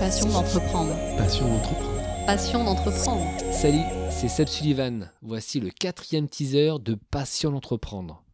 Passion 0.00 0.30
d'entreprendre. 0.30 0.94
Passion 1.18 1.46
d'entreprendre. 1.46 2.24
Passion 2.24 2.64
d'entreprendre. 2.64 3.52
Salut, 3.52 3.84
c'est 4.10 4.28
Seb 4.28 4.48
Sullivan. 4.48 5.10
Voici 5.20 5.60
le 5.60 5.68
quatrième 5.68 6.26
teaser 6.26 6.72
de 6.80 6.94
Passion 6.94 7.50
d'entreprendre. 7.50 8.24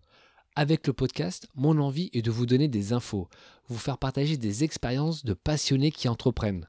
Avec 0.54 0.86
le 0.86 0.92
podcast, 0.92 1.48
mon 1.56 1.80
envie 1.80 2.08
est 2.12 2.22
de 2.22 2.30
vous 2.30 2.46
donner 2.46 2.68
des 2.68 2.92
infos, 2.92 3.28
vous 3.66 3.78
faire 3.78 3.98
partager 3.98 4.36
des 4.36 4.62
expériences 4.62 5.24
de 5.24 5.34
passionnés 5.34 5.90
qui 5.90 6.08
entreprennent. 6.08 6.68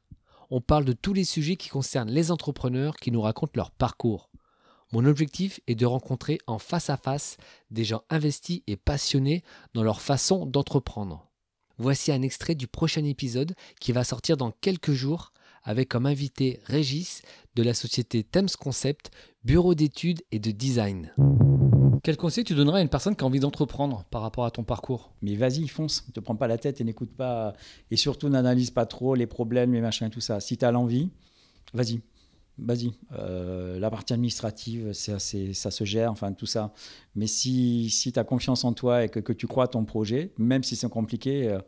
On 0.50 0.62
parle 0.62 0.84
de 0.84 0.94
tous 0.94 1.14
les 1.14 1.26
sujets 1.26 1.58
qui 1.58 1.70
concernent 1.70 2.10
les 2.10 2.32
entrepreneurs 2.32 2.96
qui 2.96 3.12
nous 3.12 3.22
racontent 3.22 3.54
leur 3.54 3.70
parcours. 3.70 4.32
Mon 4.94 5.06
objectif 5.06 5.60
est 5.68 5.76
de 5.76 5.86
rencontrer 5.86 6.40
en 6.48 6.58
face 6.58 6.90
à 6.90 6.98
face 6.98 7.38
des 7.70 7.84
gens 7.84 8.02
investis 8.10 8.64
et 8.66 8.78
passionnés 8.78 9.44
dans 9.76 9.84
leur 9.84 10.02
façon 10.02 10.48
d'entreprendre. 10.48 11.27
Voici 11.80 12.12
un 12.12 12.24
extrait 12.24 12.56
du 12.56 12.66
prochain 12.68 13.04
épisode 13.04 13.54
qui 13.80 13.92
va 13.92 14.04
sortir 14.04 14.36
dans 14.36 14.50
quelques 14.50 14.94
jours 14.94 15.32
avec 15.64 15.90
comme 15.90 16.08
invité 16.08 16.60
Régis 16.66 17.22
de 17.56 17.62
la 17.62 17.76
société 17.76 18.24
Thames 18.24 18.50
Concept, 18.60 19.12
bureau 19.44 19.76
d'études 19.76 20.24
et 20.32 20.40
de 20.40 20.50
design. 20.50 21.14
Quel 22.04 22.18
conseil 22.18 22.44
tu 22.44 22.56
donnerais 22.56 22.80
à 22.80 22.82
une 22.82 22.90
personne 22.90 23.16
qui 23.16 23.24
a 23.24 23.28
envie 23.28 23.40
d'entreprendre 23.40 24.06
par 24.10 24.24
rapport 24.24 24.46
à 24.46 24.52
ton 24.52 24.64
parcours? 24.64 25.12
Mais 25.22 25.36
vas-y, 25.36 25.68
fonce, 25.68 26.04
ne 26.08 26.14
te 26.14 26.20
prends 26.20 26.36
pas 26.36 26.48
la 26.48 26.58
tête 26.58 26.82
et 26.82 26.84
n'écoute 26.84 27.12
pas. 27.16 27.54
Et 27.92 27.98
surtout, 27.98 28.30
n'analyse 28.30 28.72
pas 28.72 28.88
trop 28.88 29.14
les 29.14 29.28
problèmes, 29.28 29.74
les 29.74 29.82
machins 29.82 30.08
et 30.08 30.10
tout 30.10 30.22
ça. 30.22 30.40
Si 30.40 30.58
tu 30.58 30.66
as 30.66 30.72
l'envie, 30.72 31.12
vas-y. 31.74 32.02
Vas-y. 32.60 32.92
Euh, 33.14 33.80
la 33.80 33.90
partie 33.92 34.14
administrative, 34.14 34.92
c'est, 34.94 35.54
ça 35.54 35.72
se 35.72 35.84
gère, 35.84 36.12
enfin 36.12 36.34
tout 36.34 36.48
ça. 36.48 36.74
Mais 37.16 37.28
si, 37.28 37.90
si 37.90 38.12
tu 38.12 38.20
as 38.20 38.24
confiance 38.24 38.64
en 38.64 38.74
toi 38.74 39.04
et 39.04 39.10
que, 39.10 39.20
que, 39.20 39.34
tu 39.34 39.46
crois 39.46 39.66
à 39.66 39.68
ton 39.68 39.86
projet, 39.86 40.32
même 40.38 40.64
si 40.64 40.76
c'est 40.76 40.90
compliqué, 40.90 41.44
il 41.44 41.60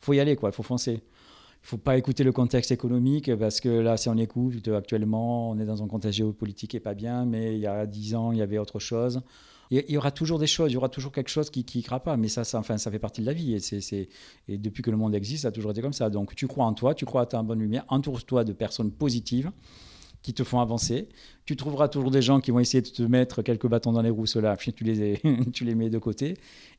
faut 0.00 0.12
y 0.12 0.20
aller. 0.20 0.36
Il 0.42 0.52
faut 0.52 0.62
foncer. 0.62 1.02
Il 1.62 1.66
faut 1.66 1.78
pas 1.78 1.96
écouter 1.96 2.24
le 2.24 2.32
contexte 2.32 2.70
économique 2.70 3.34
parce 3.36 3.60
que 3.60 3.68
là, 3.68 3.96
si 3.96 4.08
on 4.08 4.16
écoute, 4.16 4.68
actuellement, 4.68 5.50
on 5.50 5.58
est 5.58 5.64
dans 5.66 5.82
un 5.82 5.88
contexte 5.88 6.18
géopolitique 6.18 6.74
et 6.74 6.80
pas 6.80 6.94
bien, 6.94 7.24
mais 7.24 7.54
il 7.54 7.60
y 7.60 7.66
a 7.66 7.86
10 7.86 8.14
ans, 8.14 8.32
il 8.32 8.38
y 8.38 8.42
avait 8.42 8.58
autre 8.58 8.78
chose. 8.78 9.22
Il 9.70 9.90
y 9.90 9.98
aura 9.98 10.10
toujours 10.10 10.38
des 10.38 10.46
choses, 10.46 10.70
il 10.70 10.74
y 10.74 10.76
aura 10.78 10.88
toujours 10.88 11.12
quelque 11.12 11.28
chose 11.28 11.50
qui 11.50 11.60
ne 11.60 11.98
pas, 11.98 12.16
mais 12.16 12.28
ça, 12.28 12.44
ça, 12.44 12.58
enfin, 12.58 12.78
ça 12.78 12.90
fait 12.90 12.98
partie 12.98 13.20
de 13.20 13.26
la 13.26 13.34
vie. 13.34 13.54
Et, 13.54 13.60
c'est, 13.60 14.08
et 14.48 14.56
depuis 14.56 14.82
que 14.82 14.90
le 14.90 14.96
monde 14.96 15.14
existe, 15.14 15.42
ça 15.42 15.48
a 15.48 15.52
toujours 15.52 15.72
été 15.72 15.82
comme 15.82 15.92
ça. 15.92 16.08
Donc, 16.08 16.34
tu 16.34 16.46
crois 16.46 16.64
en 16.64 16.72
toi, 16.72 16.94
tu 16.94 17.04
crois 17.04 17.22
à 17.22 17.26
ta 17.26 17.42
bonne 17.42 17.60
lumière, 17.60 17.84
entoure-toi 17.88 18.44
de 18.44 18.52
personnes 18.52 18.90
positives 18.90 19.50
qui 20.22 20.34
te 20.34 20.44
font 20.44 20.60
avancer. 20.60 21.08
Tu 21.44 21.56
trouveras 21.56 21.88
toujours 21.88 22.10
des 22.10 22.22
gens 22.22 22.40
qui 22.40 22.50
vont 22.50 22.60
essayer 22.60 22.82
de 22.82 22.88
te 22.88 23.02
mettre 23.02 23.42
quelques 23.42 23.66
bâtons 23.66 23.92
dans 23.92 24.02
les 24.02 24.10
roues, 24.10 24.26
ceux-là, 24.26 24.56
tu 24.56 24.84
les, 24.84 25.20
tu 25.52 25.64
les 25.64 25.74
mets 25.74 25.90
de 25.90 25.98
côté. 25.98 26.34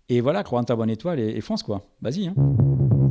Et 0.10 0.22
voilà, 0.22 0.44
crois 0.44 0.60
en 0.60 0.64
ta 0.64 0.76
bonne 0.76 0.90
étoile 0.90 1.20
et, 1.20 1.42
fonce, 1.42 1.64
quoi. 1.64 1.88
Vas-y. 2.02 2.28
Hein. 2.28 2.36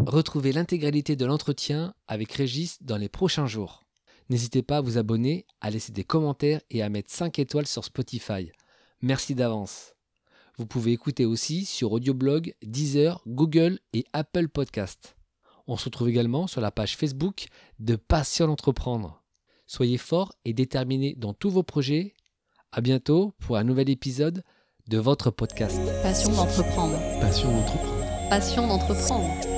Retrouvez 0.06 0.52
l'intégralité 0.52 1.16
de 1.16 1.26
l'entretien 1.26 1.94
avec 2.06 2.32
Régis 2.32 2.82
dans 2.82 2.96
les 2.96 3.08
prochains 3.08 3.46
jours. 3.46 3.84
N'hésitez 4.30 4.62
pas 4.62 4.78
à 4.78 4.80
vous 4.80 4.98
abonner, 4.98 5.46
à 5.60 5.70
laisser 5.70 5.92
des 5.92 6.04
commentaires 6.04 6.60
et 6.70 6.82
à 6.82 6.88
mettre 6.88 7.10
5 7.10 7.38
étoiles 7.38 7.66
sur 7.66 7.84
Spotify. 7.84 8.50
Merci 9.00 9.34
d'avance. 9.34 9.94
Vous 10.58 10.66
pouvez 10.66 10.92
écouter 10.92 11.24
aussi 11.24 11.64
sur 11.64 11.92
Audioblog, 11.92 12.54
Deezer, 12.62 13.22
Google 13.26 13.78
et 13.92 14.04
Apple 14.12 14.48
Podcast. 14.48 15.16
On 15.68 15.76
se 15.76 15.84
retrouve 15.84 16.08
également 16.08 16.46
sur 16.46 16.60
la 16.60 16.70
page 16.70 16.96
Facebook 16.96 17.46
de 17.78 17.94
Passion 17.94 18.48
d'entreprendre. 18.48 19.22
Soyez 19.68 19.98
forts 19.98 20.32
et 20.46 20.54
déterminés 20.54 21.14
dans 21.18 21.34
tous 21.34 21.50
vos 21.50 21.62
projets. 21.62 22.14
À 22.72 22.80
bientôt 22.80 23.34
pour 23.38 23.58
un 23.58 23.64
nouvel 23.64 23.90
épisode 23.90 24.42
de 24.88 24.96
votre 24.96 25.30
podcast. 25.30 25.78
Passion 26.02 26.32
d'entreprendre. 26.32 26.98
Passion 27.20 27.52
d'entreprendre. 27.52 28.28
Passion 28.30 28.66
d'entreprendre. 28.66 29.57